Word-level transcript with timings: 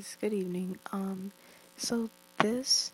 guys. 0.00 0.16
Good 0.18 0.32
evening. 0.32 0.78
Um, 0.92 1.32
so 1.76 2.08
this 2.38 2.90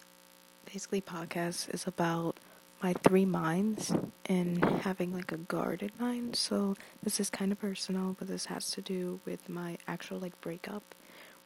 basically 0.73 1.01
podcast 1.01 1.73
is 1.73 1.87
about 1.87 2.37
my 2.83 2.95
three 2.95 3.25
minds 3.25 3.95
and 4.25 4.65
having 4.81 5.15
like 5.15 5.31
a 5.31 5.37
guarded 5.37 5.93
mind. 6.01 6.35
So 6.35 6.75
this 7.05 7.21
is 7.21 7.31
kind 7.31 7.53
of 7.53 7.61
personal, 7.61 8.17
but 8.19 8.27
this 8.27 8.47
has 8.47 8.73
to 8.73 8.81
do 8.81 9.21
with 9.25 9.49
my 9.49 9.79
actual 9.87 10.19
like 10.19 10.41
breakup 10.41 10.83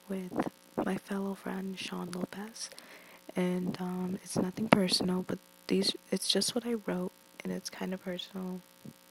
with 0.09 0.49
my 0.83 0.97
fellow 0.97 1.35
friend 1.35 1.79
Sean 1.79 2.11
Lopez. 2.13 2.71
And 3.37 3.77
um, 3.81 4.19
it's 4.25 4.39
nothing 4.39 4.69
personal, 4.69 5.27
but 5.27 5.39
these 5.67 5.95
it's 6.11 6.27
just 6.27 6.55
what 6.55 6.65
I 6.65 6.75
wrote, 6.87 7.13
and 7.45 7.53
it's 7.53 7.69
kind 7.69 7.93
of 7.93 8.03
personal, 8.03 8.63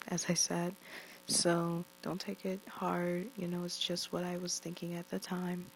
as 0.07 0.25
I 0.29 0.33
said. 0.33 0.75
So 1.27 1.85
don't 2.01 2.19
take 2.19 2.43
it 2.43 2.59
hard. 2.67 3.27
You 3.37 3.47
know, 3.47 3.63
it's 3.65 3.77
just 3.77 4.11
what 4.11 4.23
I 4.23 4.37
was 4.37 4.57
thinking 4.57 4.95
at 4.95 5.09
the 5.11 5.19
time. 5.19 5.67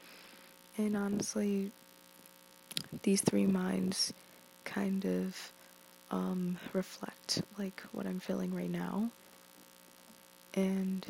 And 0.77 0.97
honestly, 0.97 1.71
these 3.03 3.21
three 3.21 3.45
minds 3.45 4.13
kind 4.65 5.05
of 5.05 5.51
um, 6.11 6.57
reflect 6.73 7.41
like 7.57 7.81
what 7.91 8.05
I'm 8.05 8.19
feeling 8.19 8.53
right 8.55 8.69
now. 8.69 9.09
And 10.55 11.05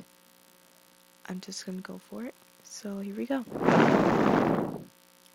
I'm 1.28 1.42
just 1.42 1.66
gonna 1.66 1.82
go 1.82 2.00
for 2.10 2.26
it. 2.26 2.34
So 2.64 3.00
here 3.00 3.16
we 3.16 3.26
go. 3.26 3.46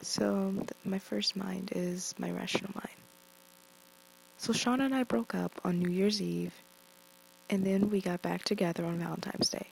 So 0.00 0.52
th- 0.54 0.70
my 0.84 0.98
first 0.98 1.36
mind 1.36 1.72
is 1.74 2.14
my 2.18 2.30
rational 2.30 2.70
mind. 2.74 2.88
So 4.38 4.52
Sean 4.52 4.80
and 4.80 4.94
I 4.94 5.02
broke 5.02 5.34
up 5.34 5.52
on 5.64 5.80
New 5.80 5.90
Year's 5.90 6.22
Eve 6.22 6.54
and 7.50 7.64
then 7.64 7.90
we 7.90 8.00
got 8.00 8.22
back 8.22 8.44
together 8.44 8.84
on 8.84 8.98
Valentine's 8.98 9.48
Day. 9.50 9.66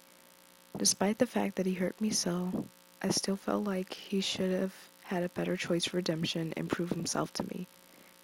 Despite 0.77 1.19
the 1.19 1.27
fact 1.27 1.57
that 1.57 1.67
he 1.67 1.75
hurt 1.75 2.01
me 2.01 2.11
so, 2.11 2.67
I 3.07 3.11
still 3.11 3.37
felt 3.37 3.63
like 3.63 3.93
he 3.93 4.21
should 4.21 4.51
have 4.51 4.75
had 5.05 5.23
a 5.23 5.29
better 5.29 5.57
choice 5.57 5.85
for 5.85 5.99
redemption 5.99 6.53
and 6.57 6.69
prove 6.69 6.91
himself 6.91 7.33
to 7.35 7.45
me. 7.45 7.69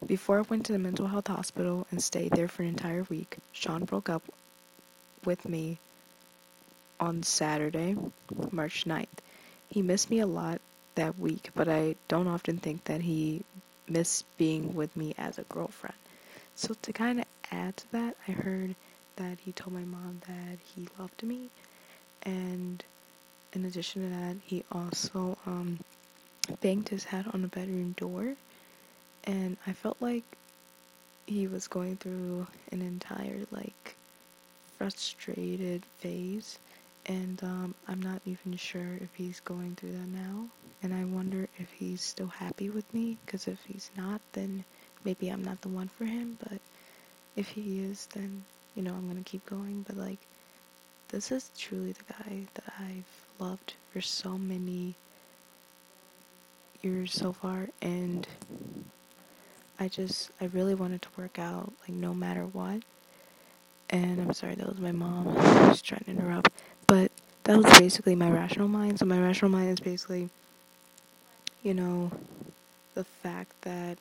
Before 0.05 0.41
I 0.41 0.43
went 0.43 0.67
to 0.67 0.73
the 0.73 0.79
mental 0.81 1.07
health 1.07 1.29
hospital 1.29 1.87
and 1.93 2.03
stayed 2.03 2.33
there 2.33 2.49
for 2.49 2.65
an 2.65 2.71
entire 2.71 3.05
week, 3.05 3.37
Sean 3.53 3.85
broke 3.85 4.09
up 4.09 4.25
with 5.25 5.49
me 5.49 5.79
on 6.99 7.23
Saturday, 7.23 7.95
March 8.51 8.85
9th. 8.85 9.07
He 9.69 9.83
missed 9.83 10.11
me 10.11 10.19
a 10.19 10.27
lot 10.27 10.61
that 10.97 11.17
week, 11.17 11.51
but 11.55 11.69
I 11.69 11.95
don't 12.09 12.27
often 12.27 12.59
think 12.59 12.83
that 12.87 13.03
he 13.03 13.45
missed 13.89 14.25
being 14.37 14.75
with 14.75 14.97
me 14.97 15.15
as 15.17 15.39
a 15.39 15.45
girlfriend. 15.45 15.95
So 16.57 16.75
to 16.83 16.93
kind 16.93 17.21
of 17.21 17.27
add 17.53 17.77
to 17.77 17.93
that, 17.93 18.17
I 18.27 18.33
heard 18.33 18.75
that 19.15 19.39
he 19.45 19.53
told 19.53 19.75
my 19.75 19.85
mom 19.85 20.23
that 20.27 20.59
he 20.75 20.89
loved 20.99 21.23
me, 21.23 21.51
and 22.23 22.83
in 23.53 23.65
addition 23.65 24.03
to 24.03 24.17
that, 24.17 24.37
he 24.45 24.65
also 24.73 25.37
um, 25.47 25.79
banged 26.61 26.89
his 26.89 27.05
head 27.05 27.27
on 27.33 27.43
the 27.43 27.49
bedroom 27.49 27.95
door, 27.97 28.35
and 29.25 29.57
I 29.67 29.73
felt 29.73 29.97
like 30.01 30.25
he 31.27 31.47
was 31.47 31.69
going 31.69 31.97
through 31.97 32.47
an 32.73 32.83
entire 32.83 33.47
like 33.51 33.95
frustrated 34.79 35.85
phase, 35.99 36.59
and 37.07 37.43
um, 37.43 37.75
I'm 37.89 38.03
not 38.03 38.23
even 38.27 38.57
sure 38.57 38.97
if 39.01 39.15
he's 39.15 39.41
going 39.41 39.77
through 39.77 39.93
that 39.93 40.09
now, 40.09 40.47
and 40.83 40.93
I 40.95 41.05
wonder 41.05 41.49
if 41.59 41.71
he's 41.71 42.01
still 42.03 42.29
happy 42.29 42.71
with 42.71 42.93
me, 42.95 43.17
because 43.25 43.47
if 43.49 43.59
he's 43.67 43.91
not, 43.97 44.21
then 44.33 44.65
maybe 45.05 45.29
I'm 45.29 45.45
not 45.45 45.61
the 45.61 45.69
one 45.69 45.89
for 45.89 46.05
him, 46.05 46.39
but 46.43 46.61
if 47.37 47.49
he 47.49 47.81
is, 47.85 48.07
then 48.15 48.45
you 48.75 48.83
know, 48.83 48.95
I'm 48.95 49.07
gonna 49.09 49.23
keep 49.23 49.45
going, 49.47 49.85
but 49.87 49.97
like, 49.97 50.19
this 51.09 51.31
is 51.31 51.51
truly 51.59 51.93
the 51.93 52.13
guy 52.13 52.47
that 52.55 52.73
I've 52.81 53.22
loved 53.39 53.75
for 53.93 54.01
so 54.01 54.39
many 54.39 54.95
years 56.83 57.13
so 57.13 57.33
far, 57.33 57.69
and 57.81 58.27
I 59.79 59.89
just, 59.89 60.31
I 60.41 60.47
really 60.47 60.75
wanted 60.75 61.03
to 61.03 61.09
work 61.17 61.39
out, 61.39 61.73
like, 61.83 61.97
no 61.97 62.15
matter 62.15 62.43
what. 62.45 62.83
And 63.91 64.21
I'm 64.21 64.33
sorry, 64.33 64.55
that 64.55 64.69
was 64.69 64.81
my 64.81 64.93
mom. 64.93 65.35
Was 65.35 65.83
trying 65.83 66.05
to 66.05 66.11
interrupt, 66.11 66.51
but 66.87 67.11
that 67.45 67.57
was 67.57 67.79
basically 67.79 68.15
my 68.15 68.31
rational 68.31 68.69
mind. 68.69 68.99
So, 68.99 69.05
my 69.05 69.21
rational 69.21 69.51
mind 69.51 69.71
is 69.71 69.81
basically, 69.81 70.29
you 71.63 71.75
know, 71.75 72.11
the 72.95 73.05
fact 73.05 73.53
that 73.63 73.99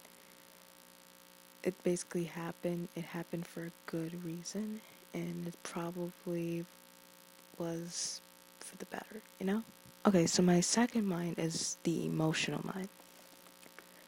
it 1.63 1.81
basically 1.83 2.25
happened. 2.25 2.89
It 2.95 3.03
happened 3.05 3.47
for 3.47 3.65
a 3.65 3.71
good 3.85 4.23
reason, 4.23 4.81
and 5.13 5.47
it 5.47 5.55
probably 5.63 6.65
was 7.57 8.21
for 8.63 8.77
the 8.77 8.85
better, 8.85 9.21
you 9.39 9.45
know? 9.45 9.63
Okay, 10.05 10.25
so 10.25 10.41
my 10.41 10.59
second 10.59 11.05
mind 11.05 11.37
is 11.37 11.77
the 11.83 12.05
emotional 12.05 12.61
mind. 12.65 12.89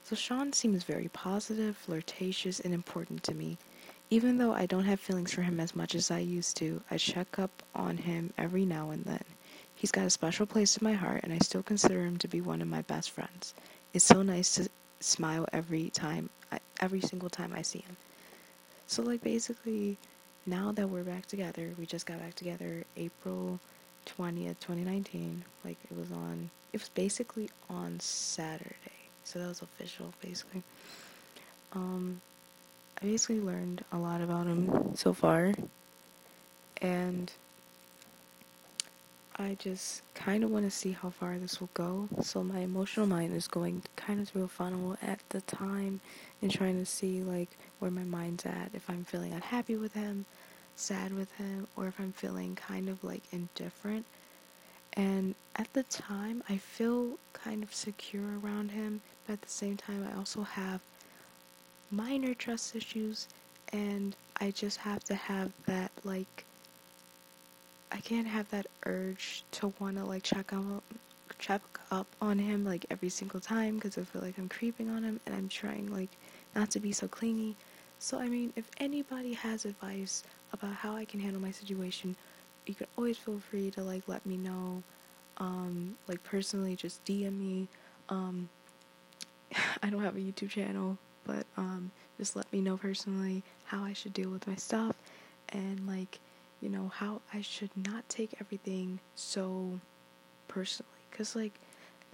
So 0.03 0.15
Sean 0.15 0.51
seems 0.53 0.83
very 0.83 1.07
positive, 1.09 1.77
flirtatious, 1.77 2.59
and 2.59 2.73
important 2.73 3.23
to 3.23 3.33
me. 3.33 3.57
Even 4.09 4.37
though 4.37 4.53
I 4.53 4.65
don't 4.65 4.85
have 4.85 4.99
feelings 4.99 5.33
for 5.33 5.41
him 5.41 5.59
as 5.59 5.75
much 5.75 5.95
as 5.95 6.11
I 6.11 6.19
used 6.19 6.57
to, 6.57 6.81
I 6.91 6.97
check 6.97 7.39
up 7.39 7.63
on 7.73 7.97
him 7.97 8.33
every 8.37 8.65
now 8.65 8.89
and 8.89 9.05
then. 9.05 9.23
He's 9.75 9.91
got 9.91 10.05
a 10.05 10.09
special 10.09 10.45
place 10.45 10.77
in 10.77 10.83
my 10.83 10.93
heart, 10.93 11.21
and 11.23 11.33
I 11.33 11.39
still 11.39 11.63
consider 11.63 12.05
him 12.05 12.17
to 12.17 12.27
be 12.27 12.41
one 12.41 12.61
of 12.61 12.67
my 12.67 12.81
best 12.83 13.11
friends. 13.11 13.53
It's 13.93 14.05
so 14.05 14.21
nice 14.21 14.55
to 14.55 14.69
smile 14.99 15.47
every 15.53 15.89
time 15.89 16.29
every 16.79 17.01
single 17.01 17.29
time 17.29 17.53
I 17.55 17.61
see 17.61 17.79
him. 17.79 17.95
So 18.87 19.01
like 19.01 19.23
basically 19.23 19.97
now 20.45 20.71
that 20.73 20.89
we're 20.89 21.03
back 21.03 21.25
together, 21.25 21.71
we 21.77 21.85
just 21.85 22.05
got 22.05 22.19
back 22.19 22.35
together 22.35 22.83
April 22.97 23.59
20th, 24.05 24.59
2019. 24.59 25.43
Like 25.63 25.77
it 25.89 25.97
was 25.97 26.11
on 26.11 26.49
it 26.71 26.79
was 26.79 26.89
basically 26.89 27.49
on 27.69 27.99
Saturday. 27.99 28.75
So 29.23 29.39
that 29.39 29.47
was 29.47 29.61
official 29.61 30.13
basically. 30.21 30.63
Um 31.73 32.21
I 33.01 33.05
basically 33.05 33.41
learned 33.41 33.83
a 33.91 33.97
lot 33.97 34.21
about 34.21 34.47
him 34.47 34.95
so 34.95 35.13
far 35.13 35.53
and 36.81 37.31
I 39.35 39.55
just 39.57 40.03
kind 40.13 40.43
of 40.43 40.51
want 40.51 40.65
to 40.65 40.71
see 40.71 40.91
how 40.91 41.09
far 41.09 41.37
this 41.39 41.59
will 41.59 41.69
go. 41.73 42.07
So 42.21 42.43
my 42.43 42.59
emotional 42.59 43.07
mind 43.07 43.35
is 43.35 43.47
going 43.47 43.81
kind 43.95 44.21
of 44.21 44.29
through 44.29 44.43
a 44.43 44.47
funnel 44.47 44.95
at 45.01 45.19
the 45.29 45.41
time 45.41 46.01
and 46.41 46.51
trying 46.51 46.77
to 46.77 46.85
see 46.85 47.21
like 47.21 47.49
where 47.79 47.89
my 47.89 48.03
mind's 48.03 48.45
at. 48.45 48.69
If 48.73 48.89
I'm 48.89 49.05
feeling 49.05 49.33
unhappy 49.33 49.75
with 49.75 49.93
him, 49.93 50.25
sad 50.75 51.13
with 51.13 51.31
him, 51.33 51.67
or 51.75 51.87
if 51.87 51.99
I'm 51.99 52.13
feeling 52.13 52.55
kind 52.55 52.89
of 52.89 53.03
like 53.03 53.23
indifferent. 53.31 54.05
And 54.93 55.35
at 55.55 55.71
the 55.73 55.83
time, 55.83 56.43
I 56.49 56.57
feel 56.57 57.17
kind 57.33 57.63
of 57.63 57.73
secure 57.73 58.39
around 58.43 58.71
him, 58.71 59.01
but 59.25 59.33
at 59.33 59.41
the 59.41 59.49
same 59.49 59.77
time, 59.77 60.07
I 60.11 60.17
also 60.17 60.43
have 60.43 60.81
minor 61.91 62.33
trust 62.33 62.75
issues, 62.75 63.27
and 63.71 64.15
I 64.39 64.51
just 64.51 64.77
have 64.79 65.03
to 65.05 65.15
have 65.15 65.51
that 65.65 65.91
like 66.03 66.45
I 67.91 67.97
can't 67.97 68.27
have 68.27 68.49
that 68.49 68.65
urge 68.85 69.43
to 69.51 69.73
want 69.79 69.97
to 69.97 70.03
like 70.03 70.23
check 70.23 70.51
up 70.53 70.83
check 71.39 71.61
up 71.91 72.07
on 72.21 72.39
him 72.39 72.65
like 72.65 72.85
every 72.89 73.09
single 73.09 73.39
time 73.39 73.75
because 73.75 73.97
I 73.97 74.01
feel 74.03 74.21
like 74.21 74.37
I'm 74.37 74.49
creeping 74.49 74.89
on 74.89 75.03
him 75.03 75.19
and 75.25 75.35
I'm 75.35 75.47
trying 75.49 75.91
like 75.93 76.09
not 76.55 76.71
to 76.71 76.79
be 76.79 76.91
so 76.91 77.07
clingy. 77.07 77.55
So 77.99 78.19
I 78.19 78.27
mean, 78.27 78.51
if 78.55 78.69
anybody 78.77 79.33
has 79.33 79.65
advice 79.65 80.23
about 80.53 80.73
how 80.73 80.95
I 80.95 81.05
can 81.05 81.19
handle 81.19 81.41
my 81.41 81.51
situation, 81.51 82.15
you 82.65 82.75
can 82.75 82.87
always 82.97 83.17
feel 83.17 83.39
free 83.39 83.71
to 83.71 83.81
like 83.81 84.03
let 84.07 84.25
me 84.25 84.37
know. 84.37 84.83
Um, 85.37 85.95
like 86.07 86.23
personally, 86.23 86.75
just 86.75 87.03
DM 87.05 87.37
me. 87.37 87.67
Um, 88.09 88.49
I 89.83 89.89
don't 89.89 90.03
have 90.03 90.15
a 90.15 90.19
YouTube 90.19 90.49
channel, 90.49 90.97
but 91.25 91.45
um, 91.57 91.91
just 92.17 92.35
let 92.35 92.51
me 92.53 92.61
know 92.61 92.77
personally 92.77 93.43
how 93.65 93.83
I 93.83 93.93
should 93.93 94.13
deal 94.13 94.29
with 94.29 94.47
my 94.47 94.55
stuff 94.55 94.95
and 95.49 95.85
like 95.87 96.19
you 96.63 96.69
know, 96.69 96.89
how 96.95 97.19
I 97.33 97.41
should 97.41 97.71
not 97.75 98.07
take 98.07 98.35
everything 98.39 98.99
so 99.15 99.81
personally. 100.47 100.89
Because, 101.11 101.35
like, 101.35 101.51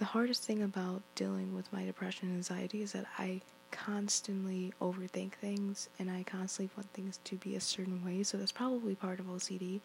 the 0.00 0.04
hardest 0.04 0.42
thing 0.42 0.60
about 0.60 1.02
dealing 1.14 1.54
with 1.54 1.72
my 1.72 1.84
depression 1.84 2.28
and 2.28 2.36
anxiety 2.36 2.82
is 2.82 2.90
that 2.92 3.06
I 3.16 3.42
constantly 3.84 4.72
overthink 4.80 5.32
things 5.34 5.88
and 5.98 6.10
I 6.10 6.22
constantly 6.24 6.70
want 6.76 6.92
things 6.92 7.18
to 7.24 7.36
be 7.36 7.56
a 7.56 7.60
certain 7.60 8.04
way. 8.04 8.22
So 8.22 8.36
that's 8.36 8.52
probably 8.52 8.94
part 8.94 9.20
of 9.20 9.26
OCD. 9.26 9.80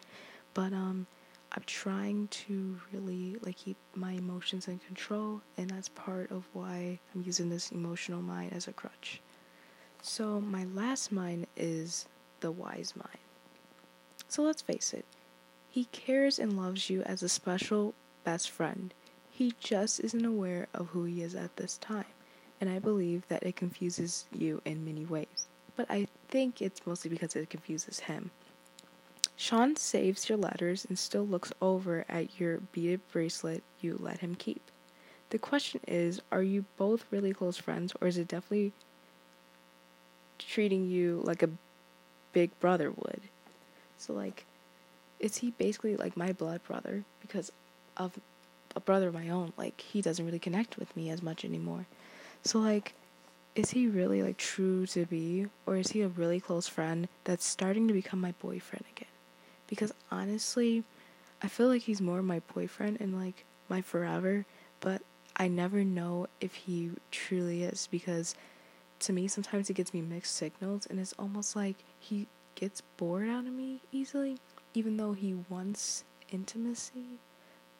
But, 0.54 0.74
um, 0.74 1.08
I'm 1.52 1.64
trying 1.66 2.28
to 2.30 2.80
really 2.92 3.38
like 3.42 3.56
keep 3.56 3.78
my 3.94 4.12
emotions 4.12 4.68
in 4.68 4.80
control, 4.80 5.42
and 5.58 5.70
that's 5.70 5.88
part 5.88 6.30
of 6.30 6.44
why 6.52 7.00
I'm 7.14 7.24
using 7.26 7.50
this 7.50 7.72
emotional 7.72 8.22
mind 8.22 8.52
as 8.52 8.68
a 8.68 8.74
crutch. 8.74 9.22
So 10.02 10.42
my 10.42 10.66
last 10.66 11.14
mind 11.14 11.48
is 11.56 12.08
the 12.42 12.52
wise 12.52 12.94
mind. 12.96 13.20
So 14.28 14.44
let's 14.44 14.62
face 14.62 14.94
it, 14.94 15.06
he 15.70 15.86
cares 15.86 16.40
and 16.40 16.58
loves 16.58 16.90
you 16.90 17.04
as 17.04 17.24
a 17.24 17.30
special 17.30 17.94
best 18.26 18.50
friend. 18.50 18.94
He 19.32 19.54
just 19.60 20.00
isn't 20.02 20.26
aware 20.26 20.68
of 20.74 20.88
who 20.88 21.06
he 21.06 21.22
is 21.22 21.36
at 21.36 21.56
this 21.56 21.78
time, 21.78 22.06
and 22.66 22.76
I 22.76 22.80
believe 22.80 23.28
that 23.28 23.44
it 23.44 23.56
confuses 23.56 24.26
you 24.32 24.62
in 24.66 24.86
many 24.86 25.06
ways. 25.06 25.48
But 25.76 25.88
I 25.90 26.08
think 26.30 26.62
it's 26.62 26.86
mostly 26.86 27.10
because 27.10 27.36
it 27.36 27.50
confuses 27.50 28.00
him. 28.02 28.32
Sean 29.36 29.76
saves 29.76 30.30
your 30.30 30.38
letters 30.38 30.86
and 30.86 30.98
still 30.98 31.28
looks 31.28 31.54
over 31.62 32.06
at 32.10 32.40
your 32.40 32.60
beaded 32.72 33.02
bracelet 33.12 33.64
you 33.82 33.98
let 34.00 34.20
him 34.20 34.36
keep. 34.36 34.62
the 35.30 35.40
question 35.40 35.82
is 35.88 36.22
are 36.32 36.44
you 36.44 36.66
both 36.78 37.06
really 37.12 37.34
close 37.34 37.58
friends 37.58 37.94
or 38.02 38.08
is 38.08 38.18
it 38.18 38.28
definitely 38.28 38.72
treating 40.40 40.88
you 40.88 41.22
like 41.26 41.44
a 41.44 41.50
big 42.34 42.58
brother 42.60 42.92
would 42.92 43.22
so 43.98 44.14
like 44.14 44.46
is 45.20 45.38
he 45.38 45.52
basically 45.52 45.96
like 45.96 46.16
my 46.18 46.32
blood 46.32 46.62
brother 46.64 47.04
because 47.22 47.52
of 47.98 48.20
a 48.76 48.80
brother 48.80 49.08
of 49.08 49.14
my 49.14 49.30
own 49.30 49.54
like 49.58 49.82
he 49.82 50.02
doesn't 50.02 50.26
really 50.26 50.40
connect 50.40 50.78
with 50.78 50.96
me 50.96 51.10
as 51.10 51.22
much 51.22 51.46
anymore 51.46 51.86
so 52.46 52.60
like 52.60 52.94
is 53.56 53.72
he 53.72 53.88
really 53.88 54.22
like 54.22 54.38
true 54.38 54.86
to 54.86 55.06
be 55.06 55.48
or 55.66 55.78
is 55.78 55.92
he 55.92 56.02
a 56.02 56.08
really 56.08 56.40
close 56.40 56.68
friend 56.68 57.08
that's 57.24 57.46
starting 57.46 57.88
to 57.88 57.94
become 57.94 58.20
my 58.20 58.34
boyfriend 58.34 58.84
again? 58.96 59.10
Because 59.68 59.92
honestly 60.12 60.84
i 61.42 61.48
feel 61.48 61.68
like 61.68 61.82
he's 61.84 62.02
more 62.02 62.22
my 62.22 62.42
boyfriend 62.54 62.98
and 63.02 63.20
like 63.20 63.44
my 63.68 63.82
forever 63.82 64.46
but 64.80 65.02
i 65.36 65.48
never 65.48 65.84
know 65.84 66.28
if 66.40 66.54
he 66.54 66.92
truly 67.12 67.64
is 67.64 67.88
because 67.92 68.36
to 69.00 69.12
me 69.12 69.28
sometimes 69.28 69.68
he 69.68 69.74
gives 69.74 69.94
me 69.94 70.02
mixed 70.02 70.36
signals 70.36 70.86
and 70.86 71.00
it's 71.00 71.14
almost 71.20 71.56
like 71.56 71.78
he 72.00 72.28
gets 72.56 72.82
bored 72.98 73.28
out 73.28 73.46
of 73.46 73.52
me 73.52 73.82
easily 73.92 74.38
even 74.74 74.98
though 74.98 75.14
he 75.14 75.36
wants 75.50 76.04
intimacy 76.32 77.20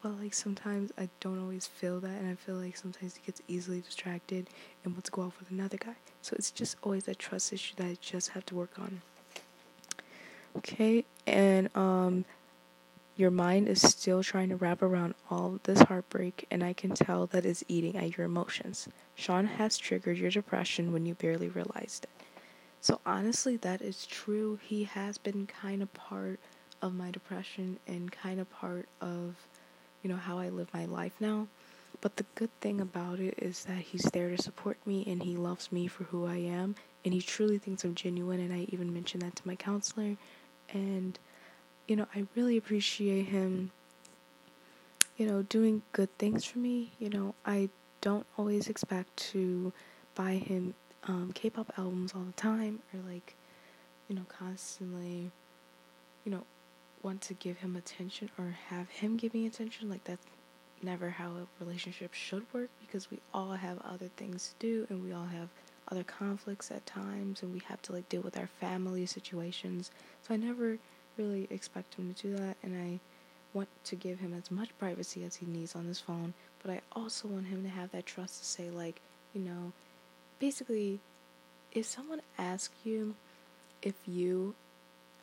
but 0.06 0.22
like 0.22 0.36
sometimes 0.36 0.92
I 1.00 1.10
don't 1.20 1.42
always 1.42 1.66
feel 1.66 2.00
that, 2.02 2.12
and 2.12 2.30
I 2.30 2.36
feel 2.36 2.54
like 2.54 2.78
sometimes 2.78 3.16
he 3.16 3.24
gets 3.26 3.42
easily 3.48 3.82
distracted 3.82 4.48
and 4.84 4.94
wants 4.94 5.10
to 5.10 5.12
go 5.12 5.24
off 5.24 5.40
with 5.40 5.50
another 5.50 5.78
guy. 5.78 5.96
So 6.22 6.36
it's 6.38 6.52
just 6.52 6.78
always 6.84 7.06
that 7.06 7.18
trust 7.18 7.52
issue 7.52 7.74
that 7.78 7.88
I 7.88 7.98
just 8.00 8.30
have 8.30 8.46
to 8.46 8.56
work 8.56 8.78
on. 8.78 9.02
Okay, 10.58 11.06
and 11.26 11.76
um, 11.76 12.24
your 13.18 13.32
mind 13.32 13.68
is 13.68 13.82
still 13.82 14.22
trying 14.22 14.50
to 14.50 14.56
wrap 14.56 14.84
around 14.84 15.16
all 15.32 15.60
this 15.64 15.82
heartbreak, 15.82 16.46
and 16.52 16.64
I 16.64 16.74
can 16.74 16.92
tell 16.92 17.26
that 17.26 17.44
it's 17.44 17.64
eating 17.68 17.98
at 17.98 18.16
your 18.16 18.28
emotions. 18.28 18.88
Sean 19.16 19.48
has 19.48 19.76
triggered 19.76 20.20
your 20.20 20.30
depression 20.30 20.94
when 20.94 21.08
you 21.08 21.16
barely 21.16 21.50
realized 21.50 22.04
it. 22.04 22.12
So 22.80 23.02
honestly, 23.08 23.58
that 23.58 23.82
is 23.82 24.06
true. 24.06 24.60
He 24.62 24.84
has 24.84 25.18
been 25.18 25.48
kind 25.48 25.82
of 25.82 25.92
part 25.96 26.40
of 26.80 26.94
my 26.94 27.10
depression 27.10 27.80
and 27.88 28.12
kind 28.12 28.40
of 28.40 28.48
part 28.52 28.88
of 29.02 29.36
you 30.06 30.12
know, 30.12 30.18
how 30.18 30.38
I 30.38 30.50
live 30.50 30.72
my 30.72 30.86
life 30.86 31.14
now. 31.20 31.48
But 32.00 32.18
the 32.18 32.28
good 32.36 32.52
thing 32.62 32.80
about 32.80 33.20
it 33.20 33.40
is 33.40 33.66
that 33.66 33.80
he's 33.80 34.04
there 34.14 34.30
to 34.30 34.40
support 34.40 34.78
me 34.86 35.04
and 35.08 35.24
he 35.24 35.36
loves 35.36 35.72
me 35.72 35.88
for 35.88 36.04
who 36.04 36.28
I 36.28 36.36
am 36.36 36.76
and 37.04 37.12
he 37.12 37.24
truly 37.24 37.58
thinks 37.58 37.84
I'm 37.84 37.96
genuine 37.96 38.40
and 38.40 38.54
I 38.54 38.68
even 38.70 38.94
mentioned 38.94 39.24
that 39.24 39.36
to 39.38 39.48
my 39.48 39.56
counselor 39.56 40.16
and 40.72 41.18
you 41.88 41.96
know, 41.96 42.06
I 42.14 42.28
really 42.36 42.56
appreciate 42.56 43.30
him 43.30 43.72
you 45.18 45.26
know, 45.26 45.42
doing 45.42 45.82
good 45.92 46.16
things 46.20 46.46
for 46.46 46.60
me. 46.60 46.92
You 47.00 47.10
know, 47.10 47.34
I 47.44 47.70
don't 48.02 48.28
always 48.38 48.68
expect 48.68 49.18
to 49.32 49.74
buy 50.14 50.34
him 50.34 50.76
um, 51.08 51.32
K-pop 51.34 51.74
albums 51.80 52.14
all 52.14 52.22
the 52.22 52.34
time 52.34 52.78
or 52.94 53.00
like, 53.12 53.34
you 54.08 54.16
know, 54.16 54.26
constantly, 54.30 55.32
you 56.26 56.32
know, 56.32 56.44
want 57.06 57.22
to 57.22 57.36
give 57.36 57.58
him 57.58 57.76
attention 57.76 58.30
or 58.38 58.58
have 58.70 58.90
him 58.90 59.16
give 59.16 59.34
me 59.34 59.46
attention. 59.46 59.90
Like 59.90 60.04
that's 60.06 60.26
never 60.82 61.12
how 61.12 61.28
a 61.28 61.64
relationship 61.64 62.14
should 62.14 62.52
work 62.52 62.70
because 62.82 63.12
we 63.12 63.20
all 63.32 63.54
have 63.54 63.78
other 63.86 64.10
things 64.18 64.54
to 64.60 64.68
do 64.68 64.88
and 64.90 65.04
we 65.04 65.14
all 65.14 65.28
have 65.28 65.50
other 65.92 66.04
conflicts 66.04 66.72
at 66.72 66.84
times 66.88 67.44
and 67.44 67.54
we 67.54 67.62
have 67.68 67.80
to 67.84 67.92
like 67.92 68.10
deal 68.10 68.22
with 68.22 68.38
our 68.38 68.48
family 68.48 69.06
situations. 69.06 69.92
So 70.28 70.34
I 70.34 70.38
never 70.38 70.80
really 71.16 71.48
expect 71.52 71.94
him 71.94 72.12
to 72.12 72.22
do 72.22 72.36
that 72.38 72.58
and 72.64 72.76
I 72.76 73.00
want 73.54 73.70
to 73.86 73.96
give 73.96 74.20
him 74.20 74.34
as 74.34 74.50
much 74.50 74.78
privacy 74.80 75.24
as 75.24 75.36
he 75.36 75.46
needs 75.46 75.76
on 75.76 75.86
his 75.86 76.00
phone, 76.00 76.34
but 76.62 76.72
I 76.72 76.82
also 76.94 77.28
want 77.28 77.46
him 77.46 77.64
to 77.64 77.70
have 77.70 77.92
that 77.92 78.08
trust 78.08 78.40
to 78.40 78.46
say 78.46 78.72
like, 78.72 79.00
you 79.34 79.42
know, 79.42 79.72
basically 80.40 81.00
if 81.72 81.86
someone 81.86 82.22
asks 82.40 82.74
you 82.84 83.14
if 83.84 83.94
you 84.08 84.56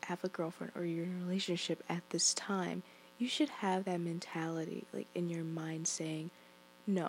have 0.05 0.25
a 0.25 0.29
girlfriend 0.29 0.73
or 0.77 0.85
you're 0.85 1.05
in 1.05 1.21
a 1.23 1.25
relationship 1.25 1.83
at 1.89 2.09
this 2.11 2.35
time, 2.35 2.83
you 3.19 3.29
should 3.29 3.49
have 3.49 3.85
that 3.85 4.01
mentality, 4.01 4.85
like 4.93 5.07
in 5.15 5.29
your 5.29 5.45
mind 5.45 5.87
saying, 5.87 6.31
no, 6.87 7.09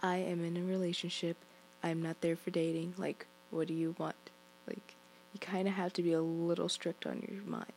I 0.00 0.16
am 0.16 0.44
in 0.44 0.56
a 0.56 0.62
relationship. 0.62 1.36
I'm 1.82 2.02
not 2.02 2.20
there 2.20 2.36
for 2.36 2.50
dating. 2.50 2.94
Like, 2.98 3.26
what 3.50 3.68
do 3.68 3.74
you 3.74 3.94
want? 3.98 4.16
Like, 4.66 4.94
you 5.32 5.40
kind 5.40 5.66
of 5.66 5.74
have 5.74 5.92
to 5.94 6.02
be 6.02 6.12
a 6.12 6.20
little 6.20 6.68
strict 6.68 7.06
on 7.06 7.26
your 7.28 7.42
mind. 7.44 7.72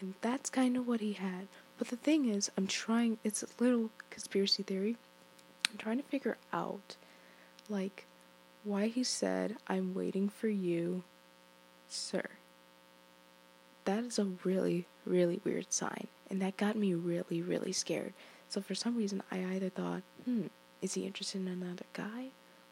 And 0.00 0.14
that's 0.20 0.50
kind 0.50 0.76
of 0.76 0.86
what 0.86 1.00
he 1.00 1.14
had. 1.14 1.48
But 1.78 1.88
the 1.88 1.96
thing 1.96 2.28
is, 2.28 2.50
I'm 2.56 2.66
trying, 2.66 3.18
it's 3.24 3.42
a 3.42 3.48
little 3.58 3.90
conspiracy 4.10 4.62
theory. 4.62 4.96
I'm 5.70 5.78
trying 5.78 5.98
to 5.98 6.04
figure 6.04 6.36
out, 6.52 6.96
like, 7.68 8.06
why 8.64 8.88
he 8.88 9.02
said, 9.02 9.56
I'm 9.66 9.94
waiting 9.94 10.28
for 10.28 10.48
you, 10.48 11.02
sir 11.88 12.22
that 13.88 14.04
is 14.04 14.18
a 14.18 14.26
really, 14.44 14.84
really 15.06 15.40
weird 15.44 15.72
sign. 15.72 16.08
And 16.28 16.42
that 16.42 16.58
got 16.58 16.76
me 16.76 16.92
really, 16.92 17.40
really 17.40 17.72
scared. 17.72 18.12
So 18.50 18.60
for 18.60 18.74
some 18.74 18.98
reason, 18.98 19.22
I 19.30 19.42
either 19.54 19.70
thought, 19.70 20.02
hmm, 20.26 20.48
is 20.82 20.92
he 20.92 21.06
interested 21.06 21.40
in 21.40 21.48
another 21.48 21.86
guy? 21.94 22.26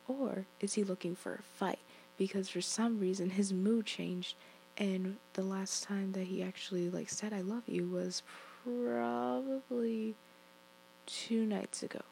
Or 0.06 0.44
is 0.60 0.74
he 0.74 0.84
looking 0.84 1.16
for 1.16 1.32
a 1.32 1.42
fight? 1.42 1.78
Because 2.18 2.50
for 2.50 2.60
some 2.60 3.00
reason, 3.00 3.30
his 3.30 3.50
mood 3.50 3.86
changed. 3.86 4.36
And 4.76 5.16
the 5.32 5.42
last 5.42 5.84
time 5.84 6.12
that 6.12 6.24
he 6.24 6.42
actually 6.42 6.90
like 6.90 7.08
said 7.08 7.32
I 7.32 7.40
love 7.40 7.62
you 7.66 7.86
was 7.86 8.22
probably 8.62 10.14
two 11.06 11.46
nights 11.46 11.82
ago. 11.82 12.02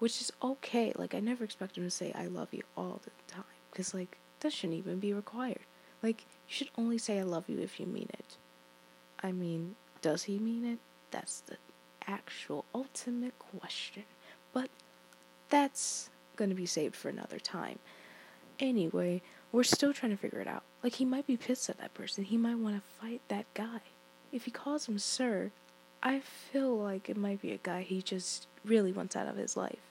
Which 0.00 0.20
is 0.20 0.32
okay. 0.42 0.92
Like 0.96 1.14
I 1.14 1.20
never 1.20 1.44
expect 1.44 1.78
him 1.78 1.84
to 1.84 1.90
say 1.90 2.12
I 2.12 2.26
love 2.26 2.48
you 2.50 2.64
all 2.76 3.00
the 3.04 3.32
time. 3.32 3.44
Because 3.70 3.94
like 3.94 4.18
that 4.40 4.52
shouldn't 4.52 4.80
even 4.80 4.98
be 4.98 5.12
required. 5.12 5.60
Like 6.06 6.20
you 6.20 6.54
should 6.54 6.70
only 6.78 6.98
say 6.98 7.18
I 7.18 7.24
love 7.24 7.48
you 7.48 7.58
if 7.58 7.80
you 7.80 7.86
mean 7.86 8.08
it. 8.12 8.36
I 9.20 9.32
mean, 9.32 9.74
does 10.02 10.22
he 10.22 10.38
mean 10.38 10.64
it? 10.64 10.78
That's 11.10 11.40
the 11.40 11.56
actual 12.06 12.64
ultimate 12.72 13.34
question. 13.58 14.04
But 14.52 14.70
that's 15.48 16.08
going 16.36 16.50
to 16.50 16.54
be 16.54 16.64
saved 16.64 16.94
for 16.94 17.08
another 17.08 17.40
time. 17.40 17.80
Anyway, 18.60 19.20
we're 19.50 19.64
still 19.64 19.92
trying 19.92 20.12
to 20.12 20.16
figure 20.16 20.38
it 20.38 20.46
out. 20.46 20.62
Like, 20.80 20.94
he 20.94 21.04
might 21.04 21.26
be 21.26 21.36
pissed 21.36 21.68
at 21.68 21.78
that 21.78 21.92
person. 21.92 22.22
He 22.22 22.36
might 22.36 22.58
want 22.58 22.76
to 22.76 22.82
fight 23.00 23.20
that 23.26 23.46
guy. 23.54 23.80
If 24.30 24.44
he 24.44 24.52
calls 24.52 24.88
him 24.88 25.00
sir, 25.00 25.50
I 26.04 26.20
feel 26.20 26.78
like 26.78 27.10
it 27.10 27.16
might 27.16 27.42
be 27.42 27.50
a 27.50 27.58
guy 27.58 27.82
he 27.82 28.00
just 28.00 28.46
really 28.64 28.92
wants 28.92 29.16
out 29.16 29.26
of 29.26 29.36
his 29.36 29.56
life. 29.56 29.82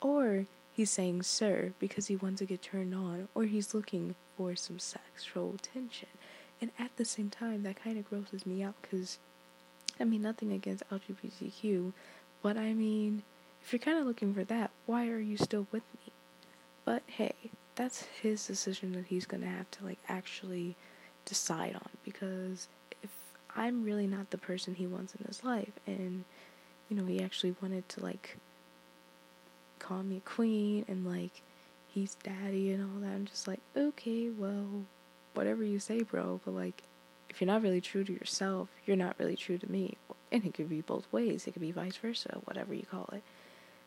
Or 0.00 0.46
he's 0.74 0.90
saying 0.90 1.22
sir 1.22 1.72
because 1.78 2.08
he 2.08 2.16
wants 2.16 2.40
to 2.40 2.46
get 2.46 2.62
turned 2.62 2.94
on, 2.94 3.28
or 3.34 3.44
he's 3.44 3.74
looking 3.74 4.14
for 4.36 4.54
some 4.56 4.78
sexual 4.78 5.54
tension. 5.62 6.08
And 6.60 6.70
at 6.78 6.96
the 6.96 7.04
same 7.04 7.30
time, 7.30 7.62
that 7.62 7.82
kind 7.82 7.98
of 7.98 8.08
grosses 8.08 8.44
me 8.44 8.62
out 8.62 8.74
because, 8.82 9.18
I 9.98 10.04
mean, 10.04 10.22
nothing 10.22 10.52
against 10.52 10.88
LGBTQ, 10.90 11.92
but 12.42 12.56
I 12.56 12.72
mean, 12.74 13.22
if 13.62 13.72
you're 13.72 13.78
kind 13.78 13.98
of 13.98 14.06
looking 14.06 14.34
for 14.34 14.44
that, 14.44 14.70
why 14.86 15.08
are 15.08 15.20
you 15.20 15.36
still 15.36 15.66
with 15.72 15.82
me? 15.94 16.12
But 16.84 17.02
hey, 17.06 17.34
that's 17.76 18.04
his 18.20 18.46
decision 18.46 18.92
that 18.92 19.06
he's 19.06 19.26
gonna 19.26 19.46
have 19.46 19.70
to 19.72 19.84
like 19.84 19.98
actually 20.08 20.76
decide 21.24 21.74
on 21.74 21.88
because 22.04 22.68
if 23.02 23.10
I'm 23.56 23.84
really 23.84 24.06
not 24.06 24.30
the 24.30 24.38
person 24.38 24.74
he 24.74 24.86
wants 24.86 25.14
in 25.14 25.24
his 25.26 25.42
life 25.42 25.72
and 25.86 26.24
you 26.88 26.96
know 26.96 27.06
he 27.06 27.22
actually 27.22 27.56
wanted 27.62 27.88
to 27.90 28.02
like 28.02 28.36
call 29.84 30.02
me 30.02 30.22
queen 30.24 30.84
and 30.88 31.06
like 31.06 31.42
he's 31.88 32.16
daddy 32.16 32.72
and 32.72 32.82
all 32.82 33.00
that. 33.00 33.14
I'm 33.14 33.26
just 33.26 33.46
like, 33.46 33.60
okay, 33.76 34.30
well, 34.30 34.84
whatever 35.34 35.62
you 35.62 35.78
say, 35.78 36.02
bro. 36.02 36.40
But 36.44 36.54
like, 36.54 36.82
if 37.28 37.40
you're 37.40 37.46
not 37.46 37.62
really 37.62 37.80
true 37.80 38.04
to 38.04 38.12
yourself, 38.12 38.68
you're 38.86 38.96
not 38.96 39.16
really 39.18 39.36
true 39.36 39.58
to 39.58 39.70
me. 39.70 39.96
And 40.32 40.44
it 40.44 40.54
could 40.54 40.68
be 40.68 40.80
both 40.80 41.10
ways. 41.12 41.46
It 41.46 41.52
could 41.52 41.62
be 41.62 41.70
vice 41.70 41.96
versa, 41.96 42.38
whatever 42.44 42.74
you 42.74 42.84
call 42.90 43.08
it. 43.12 43.22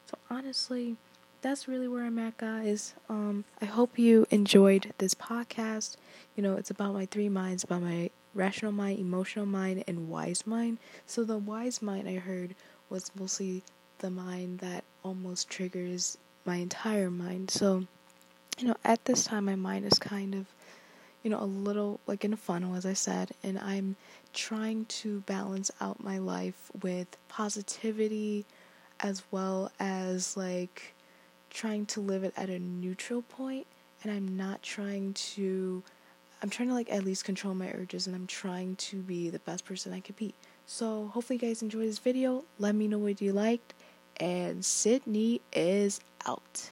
So 0.05 0.17
honestly, 0.29 0.95
that's 1.41 1.67
really 1.67 1.87
where 1.87 2.05
I'm 2.05 2.19
at, 2.19 2.37
guys. 2.37 2.93
Um, 3.09 3.43
I 3.61 3.65
hope 3.65 3.99
you 3.99 4.25
enjoyed 4.29 4.93
this 4.97 5.13
podcast. 5.13 5.97
You 6.35 6.43
know, 6.43 6.55
it's 6.55 6.71
about 6.71 6.93
my 6.93 7.05
three 7.05 7.29
minds, 7.29 7.63
about 7.63 7.81
my 7.81 8.09
rational 8.33 8.71
mind, 8.71 8.99
emotional 8.99 9.45
mind, 9.45 9.83
and 9.87 10.09
wise 10.09 10.47
mind. 10.47 10.77
So 11.05 11.23
the 11.23 11.37
wise 11.37 11.81
mind 11.81 12.07
I 12.07 12.15
heard 12.15 12.55
was 12.89 13.11
mostly 13.19 13.63
the 13.99 14.09
mind 14.09 14.59
that 14.59 14.83
almost 15.07 15.49
triggers 15.49 16.17
my 16.45 16.57
entire 16.57 17.09
mind. 17.09 17.49
So 17.49 17.85
you 18.59 18.67
know, 18.67 18.75
at 18.83 19.05
this 19.05 19.23
time, 19.23 19.45
my 19.45 19.55
mind 19.55 19.85
is 19.85 19.99
kind 19.99 20.33
of, 20.33 20.47
you 21.23 21.29
know, 21.29 21.39
a 21.39 21.45
little 21.45 21.99
like 22.07 22.25
in 22.25 22.33
a 22.33 22.37
funnel, 22.37 22.75
as 22.75 22.85
I 22.85 22.93
said, 22.93 23.31
and 23.43 23.59
I'm 23.59 23.95
trying 24.33 24.85
to 24.85 25.21
balance 25.21 25.71
out 25.79 26.03
my 26.03 26.17
life 26.17 26.71
with 26.81 27.07
positivity 27.27 28.45
as 28.99 29.23
well 29.31 29.71
as 29.79 30.35
like 30.35 30.93
trying 31.49 31.85
to 31.85 32.01
live 32.01 32.23
it 32.23 32.33
at 32.35 32.49
a 32.49 32.59
neutral 32.59 33.21
point 33.21 33.65
and 34.03 34.11
I'm 34.11 34.35
not 34.35 34.61
trying 34.63 35.13
to 35.13 35.83
I'm 36.41 36.49
trying 36.49 36.67
to 36.69 36.73
like 36.75 36.91
at 36.91 37.03
least 37.03 37.25
control 37.25 37.53
my 37.55 37.71
urges 37.71 38.05
and 38.05 38.15
I'm 38.15 38.27
trying 38.27 38.75
to 38.75 38.97
be 38.97 39.29
the 39.29 39.39
best 39.39 39.65
person 39.65 39.93
I 39.93 40.01
could 40.01 40.17
be. 40.17 40.33
So 40.67 41.09
hopefully 41.13 41.39
you 41.41 41.47
guys 41.47 41.61
enjoyed 41.63 41.87
this 41.87 41.99
video. 41.99 42.43
Let 42.59 42.75
me 42.75 42.87
know 42.87 42.99
what 42.99 43.21
you 43.21 43.33
liked 43.33 43.73
and 44.19 44.63
Sydney 44.65 45.41
is 45.53 45.99
out. 46.25 46.63